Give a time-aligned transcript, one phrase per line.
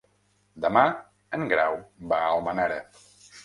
[0.65, 0.85] Demà
[1.39, 1.79] en Grau
[2.15, 2.85] va a Almenara.